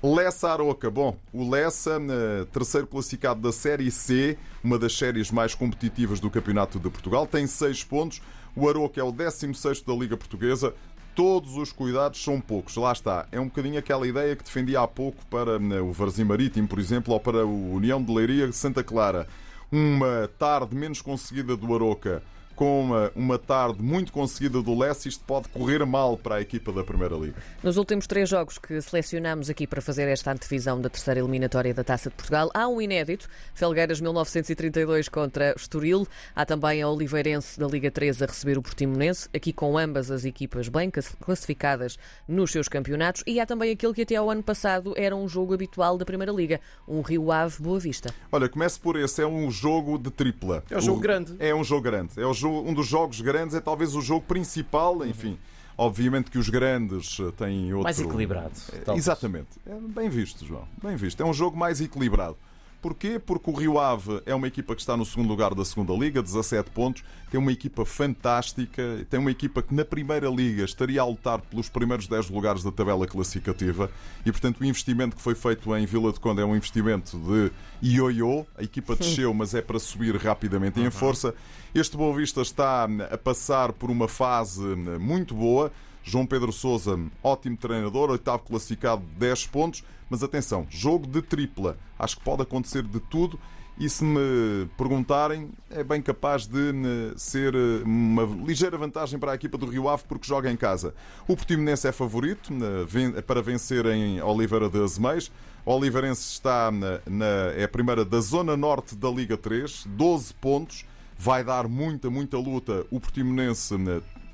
Lessa 0.03 0.51
Aroca. 0.51 0.91
Bom, 0.91 1.17
o 1.33 1.49
Lessa, 1.49 1.99
eh, 1.99 2.45
terceiro 2.53 2.85
classificado 2.85 3.41
da 3.41 3.51
Série 3.51 3.89
C, 3.89 4.37
uma 4.63 4.77
das 4.77 4.95
séries 4.95 5.31
mais 5.31 5.55
competitivas 5.55 6.19
do 6.19 6.29
Campeonato 6.29 6.77
de 6.77 6.87
Portugal, 6.87 7.25
tem 7.25 7.47
seis 7.47 7.83
pontos. 7.83 8.21
O 8.55 8.69
Aroca 8.69 9.01
é 9.01 9.03
o 9.03 9.11
16 9.11 9.81
da 9.81 9.93
Liga 9.95 10.15
Portuguesa. 10.15 10.75
Todos 11.15 11.57
os 11.57 11.71
cuidados 11.71 12.23
são 12.23 12.39
poucos. 12.39 12.75
Lá 12.75 12.91
está. 12.91 13.27
É 13.31 13.39
um 13.39 13.45
bocadinho 13.45 13.79
aquela 13.79 14.07
ideia 14.07 14.35
que 14.35 14.43
defendia 14.43 14.81
há 14.81 14.87
pouco 14.87 15.25
para 15.25 15.53
eh, 15.53 15.81
o 15.81 15.91
Varzim 15.91 16.25
Marítimo, 16.25 16.67
por 16.67 16.77
exemplo, 16.77 17.11
ou 17.11 17.19
para 17.19 17.43
o 17.43 17.73
União 17.73 18.03
de 18.03 18.13
Leiria 18.13 18.51
Santa 18.51 18.83
Clara. 18.83 19.27
Uma 19.71 20.29
tarde 20.37 20.75
menos 20.75 21.01
conseguida 21.01 21.57
do 21.57 21.73
Aroca 21.73 22.21
com 22.59 22.81
uma, 22.81 23.09
uma 23.15 23.39
tarde 23.39 23.81
muito 23.81 24.11
conseguida 24.11 24.61
do 24.61 24.77
Leste, 24.77 25.07
isto 25.07 25.23
pode 25.23 25.47
correr 25.47 25.85
mal 25.85 26.17
para 26.17 26.35
a 26.35 26.41
equipa 26.41 26.73
da 26.73 26.83
Primeira 26.83 27.15
Liga. 27.15 27.41
Nos 27.63 27.77
últimos 27.77 28.05
três 28.05 28.27
jogos 28.27 28.57
que 28.57 28.81
selecionamos 28.81 29.49
aqui 29.49 29.65
para 29.65 29.81
fazer 29.81 30.09
esta 30.09 30.33
antevisão 30.33 30.81
da 30.81 30.89
terceira 30.89 31.21
eliminatória 31.21 31.73
da 31.73 31.85
Taça 31.85 32.09
de 32.09 32.17
Portugal, 32.17 32.49
há 32.53 32.67
um 32.67 32.81
inédito, 32.81 33.29
Felgueiras 33.53 34.01
1932 34.01 35.07
contra 35.07 35.55
Estoril, 35.55 36.05
há 36.35 36.45
também 36.45 36.81
a 36.81 36.89
Oliveirense 36.89 37.57
da 37.57 37.65
Liga 37.65 37.89
3 37.89 38.23
a 38.23 38.25
receber 38.25 38.57
o 38.57 38.61
Portimonense, 38.61 39.29
aqui 39.33 39.53
com 39.53 39.77
ambas 39.77 40.11
as 40.11 40.25
equipas 40.25 40.67
bem 40.67 40.91
classificadas 41.21 41.97
nos 42.27 42.51
seus 42.51 42.67
campeonatos, 42.67 43.23
e 43.25 43.39
há 43.39 43.45
também 43.45 43.71
aquele 43.71 43.93
que 43.93 44.01
até 44.01 44.17
ao 44.17 44.29
ano 44.29 44.43
passado 44.43 44.93
era 44.97 45.15
um 45.15 45.29
jogo 45.29 45.53
habitual 45.53 45.97
da 45.97 46.03
Primeira 46.03 46.33
Liga, 46.33 46.59
um 46.85 46.99
Rio 46.99 47.31
Ave 47.31 47.63
Boa 47.63 47.79
Vista. 47.79 48.13
Olha, 48.29 48.49
comece 48.49 48.77
por 48.77 48.99
esse, 48.99 49.21
é 49.21 49.25
um 49.25 49.49
jogo 49.49 49.97
de 49.97 50.11
tripla. 50.11 50.61
É 50.69 50.77
um 50.77 50.81
jogo 50.81 50.97
o... 50.97 51.01
grande. 51.01 51.35
É 51.39 51.55
um 51.55 51.63
jogo 51.63 51.83
grande. 51.83 52.19
É 52.19 52.25
o 52.25 52.33
jogo 52.33 52.48
um 52.49 52.73
dos 52.73 52.87
jogos 52.87 53.21
grandes, 53.21 53.55
é 53.55 53.61
talvez 53.61 53.95
o 53.95 54.01
jogo 54.01 54.25
principal, 54.25 55.05
enfim. 55.05 55.37
Obviamente 55.77 56.29
que 56.29 56.37
os 56.37 56.49
grandes 56.49 57.17
eh, 57.21 57.31
têm 57.37 57.71
outro. 57.73 57.83
Mais 57.83 57.99
equilibrado. 57.99 58.51
É, 58.85 58.95
exatamente. 58.95 59.47
É 59.65 59.75
bem 59.79 60.09
visto, 60.09 60.45
João. 60.45 60.67
Bem 60.83 60.97
visto. 60.97 61.23
É 61.23 61.25
um 61.25 61.33
jogo 61.33 61.55
mais 61.55 61.79
equilibrado. 61.79 62.35
Porquê? 62.81 63.19
Porque 63.19 63.49
o 63.49 63.53
Rio 63.53 63.77
Ave 63.77 64.21
é 64.25 64.33
uma 64.33 64.47
equipa 64.47 64.73
que 64.73 64.81
está 64.81 64.95
no 64.95 65.05
segundo 65.05 65.27
lugar 65.27 65.53
da 65.53 65.65
segunda 65.65 65.91
Liga, 65.93 66.21
17 66.21 66.69
pontos, 66.71 67.03
tem 67.29 67.37
uma 67.37 67.51
equipa 67.51 67.83
fantástica, 67.83 69.05
tem 69.09 69.19
uma 69.19 69.31
equipa 69.31 69.61
que 69.61 69.73
na 69.73 69.83
primeira 69.83 70.29
Liga 70.29 70.63
estaria 70.63 71.01
a 71.01 71.05
lutar 71.05 71.41
pelos 71.41 71.67
primeiros 71.67 72.07
10 72.07 72.29
lugares 72.29 72.63
da 72.63 72.71
tabela 72.71 73.05
classificativa 73.05 73.91
e, 74.25 74.31
portanto, 74.31 74.61
o 74.61 74.65
investimento 74.65 75.15
que 75.15 75.21
foi 75.21 75.35
feito 75.35 75.75
em 75.75 75.85
Vila 75.85 76.13
de 76.13 76.19
Conde 76.21 76.41
é 76.41 76.45
um 76.45 76.55
investimento 76.55 77.17
de 77.17 77.51
ioiô. 77.83 78.45
A 78.57 78.63
equipa 78.63 78.95
desceu, 78.95 79.33
mas 79.33 79.53
é 79.53 79.61
para 79.61 79.77
subir 79.77 80.15
rapidamente 80.15 80.79
em 80.79 80.89
força. 80.89 81.35
Este 81.75 81.97
Boa 81.97 82.15
Vista 82.15 82.41
está 82.41 82.87
a 83.11 83.17
passar 83.17 83.73
por 83.73 83.91
uma 83.91 84.07
fase 84.07 84.63
muito 84.99 85.35
boa. 85.35 85.71
João 86.03 86.25
Pedro 86.25 86.51
Sousa, 86.51 86.99
ótimo 87.23 87.57
treinador, 87.57 88.09
oitavo 88.09 88.43
classificado, 88.43 89.03
10 89.17 89.47
pontos. 89.47 89.83
Mas 90.09 90.23
atenção, 90.23 90.65
jogo 90.69 91.05
de 91.05 91.21
tripla. 91.21 91.77
Acho 91.97 92.17
que 92.17 92.23
pode 92.23 92.41
acontecer 92.41 92.83
de 92.83 92.99
tudo. 92.99 93.39
E 93.79 93.89
se 93.89 94.03
me 94.03 94.67
perguntarem, 94.77 95.51
é 95.69 95.81
bem 95.85 96.01
capaz 96.01 96.45
de 96.45 96.59
eh, 96.59 97.13
ser 97.15 97.55
eh, 97.55 97.81
uma 97.85 98.23
ligeira 98.45 98.77
vantagem 98.77 99.17
para 99.17 99.31
a 99.31 99.35
equipa 99.35 99.57
do 99.57 99.65
Rio 99.67 99.87
Ave 99.87 100.03
porque 100.05 100.27
joga 100.27 100.51
em 100.51 100.57
casa. 100.57 100.93
O 101.25 101.33
Portimonense 101.33 101.87
é 101.87 101.91
favorito 101.93 102.51
eh, 102.53 103.21
para 103.21 103.41
vencer 103.41 103.85
em 103.85 104.21
Oliveira 104.21 104.69
de 104.69 104.83
Azeméis. 104.83 105.31
O 105.65 105.71
Oliveirense 105.71 106.29
está 106.33 106.69
na, 106.69 106.99
na, 107.05 107.25
é 107.55 107.63
a 107.63 107.69
primeira 107.69 108.03
da 108.03 108.19
zona 108.19 108.57
norte 108.57 108.97
da 108.97 109.09
Liga 109.09 109.37
3, 109.37 109.85
12 109.87 110.33
pontos. 110.33 110.85
Vai 111.17 111.41
dar 111.41 111.65
muita, 111.69 112.09
muita 112.09 112.37
luta. 112.37 112.85
O 112.91 112.99
Portimonense 112.99 113.77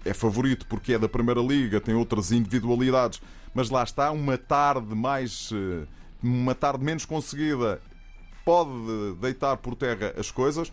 é 0.05 0.13
favorito 0.13 0.65
porque 0.67 0.93
é 0.93 0.99
da 0.99 1.09
Primeira 1.09 1.41
Liga, 1.41 1.81
tem 1.81 1.95
outras 1.95 2.31
individualidades, 2.31 3.19
mas 3.53 3.69
lá 3.69 3.83
está, 3.83 4.11
uma 4.11 4.37
tarde 4.37 4.93
mais. 4.93 5.49
Eh, 5.51 5.87
uma 6.21 6.55
tarde 6.55 6.83
menos 6.83 7.05
conseguida 7.05 7.81
pode 8.43 8.71
deitar 9.19 9.57
por 9.57 9.75
terra 9.75 10.13
as 10.17 10.29
coisas. 10.29 10.71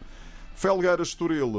Felgueiras 0.54 1.08
Estoril 1.08 1.52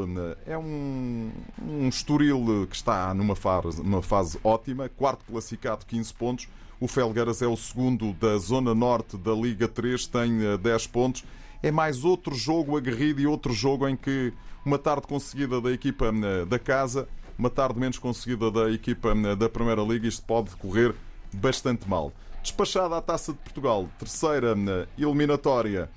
eh, 0.46 0.54
é 0.54 0.58
um, 0.58 1.32
um 1.60 1.90
Estoril 1.90 2.68
que 2.70 2.76
está 2.76 3.14
numa 3.14 3.36
fase, 3.36 3.82
numa 3.82 4.04
fase 4.04 4.40
ótima, 4.44 4.88
quarto 4.90 5.26
classificado, 5.26 5.86
15 5.86 6.14
pontos. 6.14 6.48
O 6.80 6.88
Felgueiras 6.88 7.42
é 7.42 7.48
o 7.48 7.56
segundo 7.56 8.14
da 8.14 8.38
zona 8.38 8.76
norte 8.76 9.18
da 9.18 9.34
Liga 9.34 9.68
3, 9.68 10.06
tem 10.08 10.58
10 10.62 10.86
eh, 10.86 10.88
pontos. 10.92 11.24
É 11.64 11.72
mais 11.72 12.04
outro 12.04 12.36
jogo 12.36 12.78
aguerrido 12.78 13.22
e 13.22 13.26
outro 13.26 13.54
jogo 13.54 13.88
em 13.88 13.96
que 13.96 14.34
uma 14.66 14.78
tarde 14.78 15.08
conseguida 15.08 15.62
da 15.62 15.72
equipa 15.72 16.12
da 16.48 16.60
casa 16.60 17.08
uma 17.44 17.50
tarde 17.50 17.78
menos 17.78 18.00
conseguida 18.00 18.50
da 18.50 18.72
equipa 18.72 19.10
eh, 19.10 19.36
da 19.36 19.50
Primeira 19.50 19.82
Liga, 19.82 20.08
isto 20.08 20.24
pode 20.26 20.52
correr 20.56 20.96
bastante 21.34 21.90
mal. 21.90 22.14
Despachada 22.42 22.96
a 22.96 23.02
Taça 23.02 23.34
de 23.34 23.40
Portugal, 23.40 23.90
terceira 24.00 24.56
eh, 24.58 24.88
eliminatória. 24.98 25.90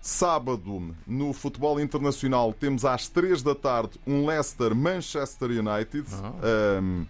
Sábado, 0.00 0.94
no 1.04 1.32
futebol 1.32 1.80
internacional, 1.80 2.52
temos 2.52 2.84
às 2.84 3.08
3 3.08 3.42
da 3.42 3.54
tarde 3.54 3.98
um 4.06 4.26
Leicester-Manchester 4.26 5.50
United. 5.50 6.06
Um, 6.80 7.04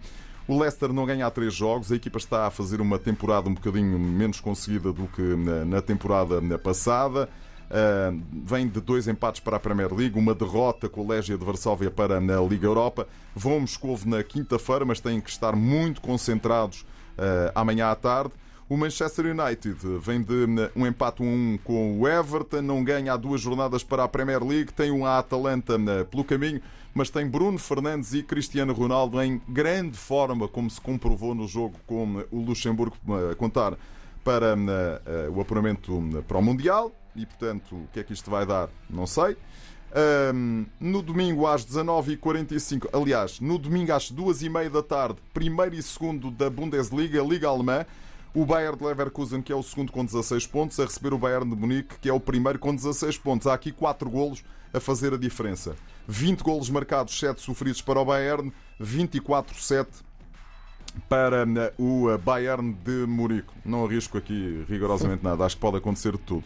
o 0.47 0.59
Leicester 0.59 0.91
não 0.91 1.05
ganha 1.05 1.25
há 1.25 1.31
três 1.31 1.53
jogos, 1.53 1.91
a 1.91 1.95
equipa 1.95 2.17
está 2.17 2.47
a 2.47 2.51
fazer 2.51 2.81
uma 2.81 2.99
temporada 2.99 3.49
um 3.49 3.53
bocadinho 3.53 3.97
menos 3.97 4.39
conseguida 4.39 4.91
do 4.91 5.07
que 5.07 5.21
na, 5.21 5.65
na 5.65 5.81
temporada 5.81 6.41
passada. 6.59 7.29
Uh, 7.73 8.21
vem 8.31 8.67
de 8.67 8.79
dois 8.79 9.07
empates 9.07 9.41
para 9.41 9.57
a 9.57 9.59
Premier 9.59 9.91
League, 9.91 10.15
uma 10.15 10.35
derrota 10.35 10.87
com 10.87 11.01
o 11.01 11.07
Legia 11.07 11.35
de 11.35 11.43
Varsóvia 11.43 11.89
para 11.89 12.19
a 12.19 12.41
Liga 12.47 12.67
Europa. 12.67 13.07
Vão 13.35 13.61
Moscovo 13.61 14.07
na 14.07 14.21
quinta-feira, 14.21 14.85
mas 14.85 14.99
têm 14.99 15.19
que 15.19 15.31
estar 15.31 15.55
muito 15.55 15.99
concentrados 15.99 16.81
uh, 17.17 17.51
amanhã 17.55 17.87
à 17.87 17.95
tarde. 17.95 18.31
O 18.69 18.77
Manchester 18.77 19.25
United 19.25 19.75
vem 19.99 20.21
de 20.21 20.45
um 20.75 20.85
empate 20.85 21.23
1 21.23 21.59
com 21.63 21.99
o 21.99 22.07
Everton, 22.07 22.61
não 22.61 22.83
ganha 22.83 23.13
há 23.13 23.17
duas 23.17 23.41
jornadas 23.41 23.83
para 23.83 24.03
a 24.03 24.07
Premier 24.07 24.43
League, 24.43 24.71
tem 24.71 24.91
um 24.91 25.03
Atalanta 25.03 25.79
pelo 26.11 26.23
caminho, 26.23 26.61
mas 26.93 27.09
tem 27.09 27.27
Bruno 27.27 27.57
Fernandes 27.57 28.13
e 28.13 28.21
Cristiano 28.21 28.71
Ronaldo 28.71 29.21
em 29.21 29.41
grande 29.49 29.97
forma, 29.97 30.47
como 30.47 30.69
se 30.69 30.79
comprovou 30.79 31.35
no 31.35 31.47
jogo 31.47 31.75
com 31.87 32.23
o 32.31 32.39
Luxemburgo 32.39 32.95
a 33.31 33.35
contar 33.35 33.77
para 34.23 34.55
o 35.31 35.41
apuramento 35.41 36.23
para 36.27 36.37
o 36.37 36.41
Mundial 36.41 36.91
e, 37.15 37.25
portanto, 37.25 37.75
o 37.75 37.87
que 37.91 37.99
é 37.99 38.03
que 38.03 38.13
isto 38.13 38.29
vai 38.29 38.45
dar? 38.45 38.69
Não 38.89 39.05
sei. 39.05 39.37
Um, 40.33 40.65
no 40.79 41.03
domingo 41.03 41.45
às 41.45 41.63
19h45, 41.65 42.89
aliás, 42.91 43.39
no 43.39 43.59
domingo 43.59 43.93
às 43.93 44.11
2h30 44.11 44.69
da 44.69 44.81
tarde, 44.81 45.19
primeiro 45.33 45.75
e 45.75 45.83
segundo 45.83 46.31
da 46.31 46.49
Bundesliga, 46.49 47.21
Liga 47.21 47.47
Alemã, 47.47 47.85
o 48.33 48.43
Bayern 48.43 48.75
de 48.75 48.83
Leverkusen, 48.83 49.41
que 49.43 49.51
é 49.51 49.55
o 49.55 49.61
segundo 49.61 49.91
com 49.91 50.03
16 50.03 50.47
pontos, 50.47 50.79
a 50.79 50.85
receber 50.85 51.13
o 51.13 51.17
Bayern 51.19 51.47
de 51.47 51.55
Munique, 51.55 51.99
que 51.99 52.09
é 52.09 52.13
o 52.13 52.19
primeiro 52.19 52.57
com 52.57 52.75
16 52.75 53.19
pontos. 53.19 53.45
Há 53.45 53.53
aqui 53.53 53.71
4 53.71 54.09
golos 54.09 54.43
a 54.73 54.79
fazer 54.79 55.13
a 55.13 55.17
diferença. 55.17 55.75
20 56.07 56.41
golos 56.41 56.69
marcados, 56.71 57.17
7 57.19 57.39
sofridos 57.39 57.81
para 57.81 57.99
o 57.99 58.05
Bayern, 58.05 58.51
24-7 58.81 59.87
para 61.09 61.43
eh, 61.43 61.73
o 61.77 62.09
eh, 62.09 62.17
Bayern 62.17 62.73
de 62.83 63.05
Munique. 63.07 63.51
Não 63.65 63.85
arrisco 63.85 64.17
aqui 64.17 64.65
rigorosamente 64.67 65.23
nada, 65.23 65.45
acho 65.45 65.55
que 65.55 65.61
pode 65.61 65.77
acontecer 65.77 66.17
tudo, 66.17 66.43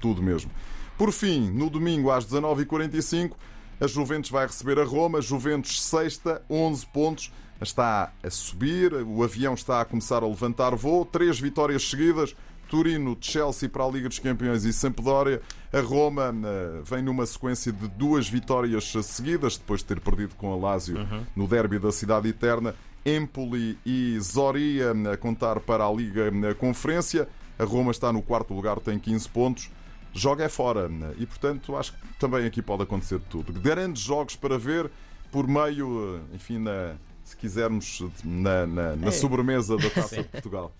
tudo 0.00 0.22
mesmo. 0.22 0.50
Por 0.96 1.12
fim, 1.12 1.50
no 1.50 1.68
domingo 1.68 2.10
às 2.10 2.26
19h45, 2.26 3.32
a 3.80 3.86
Juventus 3.86 4.30
vai 4.30 4.46
receber 4.46 4.78
a 4.78 4.84
Roma. 4.84 5.20
Juventus 5.20 5.82
sexta, 5.82 6.42
11 6.48 6.86
pontos, 6.86 7.32
está 7.60 8.12
a 8.22 8.30
subir, 8.30 8.94
o 8.94 9.22
avião 9.22 9.54
está 9.54 9.80
a 9.80 9.84
começar 9.84 10.22
a 10.22 10.26
levantar 10.26 10.74
voo, 10.74 11.04
três 11.04 11.38
vitórias 11.38 11.88
seguidas. 11.88 12.34
Turino, 12.68 13.16
Chelsea 13.20 13.68
para 13.68 13.84
a 13.84 13.88
Liga 13.88 14.08
dos 14.08 14.18
Campeões 14.18 14.64
e 14.64 14.72
Sampdoria. 14.72 15.40
A 15.72 15.80
Roma 15.80 16.34
eh, 16.34 16.82
vem 16.84 17.02
numa 17.02 17.26
sequência 17.26 17.70
de 17.70 17.86
duas 17.88 18.28
vitórias 18.28 18.92
seguidas, 19.02 19.56
depois 19.56 19.80
de 19.80 19.86
ter 19.86 20.00
perdido 20.00 20.34
com 20.34 20.52
a 20.52 20.56
Lazio 20.56 20.96
uhum. 20.96 21.24
no 21.36 21.46
derby 21.46 21.78
da 21.78 21.92
Cidade 21.92 22.28
Eterna. 22.28 22.74
Empoli 23.04 23.78
e 23.84 24.18
Zoria 24.20 24.92
a 25.12 25.16
contar 25.16 25.60
para 25.60 25.84
a 25.86 25.92
Liga 25.92 26.30
Conferência. 26.58 27.28
A 27.58 27.64
Roma 27.64 27.90
está 27.90 28.12
no 28.12 28.22
quarto 28.22 28.52
lugar, 28.54 28.80
tem 28.80 28.98
15 28.98 29.28
pontos. 29.28 29.70
joga 30.12 30.44
é 30.44 30.48
fora. 30.48 30.90
E, 31.18 31.26
portanto, 31.26 31.76
acho 31.76 31.92
que 31.92 31.98
também 32.18 32.46
aqui 32.46 32.62
pode 32.62 32.82
acontecer 32.82 33.20
tudo. 33.28 33.52
Grandes 33.52 34.02
jogos 34.02 34.36
para 34.36 34.56
ver 34.58 34.90
por 35.30 35.46
meio, 35.48 36.20
enfim, 36.32 36.58
na, 36.58 36.94
se 37.24 37.36
quisermos, 37.36 38.02
na, 38.24 38.66
na, 38.66 38.96
na 38.96 39.08
É. 39.08 39.10
sobremesa 39.10 39.76
da 39.76 39.90
Taça 39.90 40.16
de 40.22 40.28
Portugal. 40.28 40.72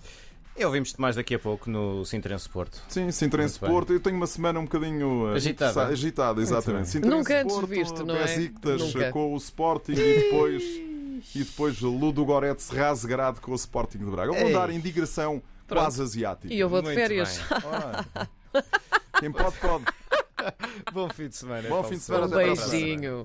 E 0.57 0.64
ouvimos-te 0.64 1.00
mais 1.00 1.16
daqui 1.16 1.35
a 1.35 1.38
pouco 1.38 1.69
no 1.69 2.04
Sintrense 2.04 2.49
Porto. 2.49 2.81
Sim, 2.88 3.11
Sintrense. 3.11 3.59
Porto. 3.59 3.93
Eu 3.93 3.99
tenho 3.99 4.16
uma 4.16 4.26
semana 4.28 4.61
um 4.61 4.64
bocadinho 4.64 5.33
eh, 5.33 5.35
Agitada. 5.35 5.87
agitada, 5.87 6.40
exatamente. 6.40 7.00
Nunca 7.00 7.40
antes 7.40 7.52
Porto, 7.57 7.66
visto, 7.66 8.07
não 8.07 8.14
é? 8.14 8.23
Besiktas 8.23 8.81
Nunca. 8.95 9.11
com 9.11 9.35
o 9.35 9.37
Sporting 9.37 9.93
e 9.95 9.97
depois, 10.21 10.62
e 11.35 11.38
depois 11.44 11.80
Ludo 11.80 12.25
Goretz 12.25 12.68
rasgrado 12.71 13.40
com 13.40 13.52
o 13.52 13.54
Sporting 13.54 13.99
de 13.99 14.04
Braga. 14.06 14.33
Eu 14.33 14.40
vou 14.40 14.52
dar 14.52 14.71
em 14.71 14.80
digressão 14.80 15.42
quase 15.68 16.02
asiática. 16.02 16.52
E 16.52 16.59
eu 16.59 16.68
vou 16.68 16.80
de 16.80 16.87
Muito 16.88 16.99
férias. 16.99 17.38
bem. 17.38 17.59
Ora, 17.64 18.06
Quem 19.21 19.33
pode, 19.33 19.56
pode. 19.59 19.85
Bom 20.92 21.09
fim 21.09 21.28
de 21.28 21.37
semana. 21.37 21.62
Bom 21.62 21.68
Paulo 21.68 21.88
fim 21.88 21.94
de 21.94 22.00
semana, 22.02 22.25
Um 22.25 22.26
até 22.26 22.35
para 22.35 22.42
a 22.42 22.54
próxima. 22.56 22.71
beijinho. 22.71 23.23